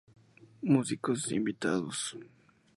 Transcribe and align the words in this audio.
Músicos 0.63 1.29
Invitados 1.31 2.15